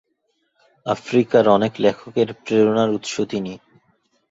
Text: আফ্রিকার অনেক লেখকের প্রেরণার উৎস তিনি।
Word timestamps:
আফ্রিকার 0.85 1.43
অনেক 1.47 1.73
লেখকের 1.79 2.29
প্রেরণার 2.43 2.89
উৎস 2.89 3.13
তিনি। 3.31 3.53